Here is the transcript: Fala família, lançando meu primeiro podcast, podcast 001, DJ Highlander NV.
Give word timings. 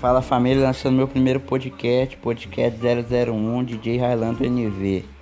Fala 0.00 0.20
família, 0.20 0.62
lançando 0.62 0.94
meu 0.94 1.08
primeiro 1.08 1.40
podcast, 1.40 2.16
podcast 2.18 2.78
001, 2.78 3.64
DJ 3.64 3.96
Highlander 3.96 4.46
NV. 4.46 5.15